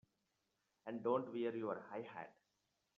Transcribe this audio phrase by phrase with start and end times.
[0.87, 2.33] And don't wear your high hat!